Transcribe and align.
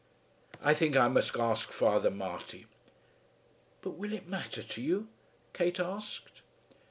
"I 0.63 0.73
think 0.73 0.97
I 0.97 1.07
must 1.09 1.35
ask 1.37 1.69
Father 1.69 2.09
Marty." 2.09 2.65
"But 3.83 3.91
will 3.97 4.13
it 4.13 4.27
matter 4.27 4.63
to 4.63 4.81
you?" 4.81 5.09
Kate 5.53 5.79
asked. 5.79 6.41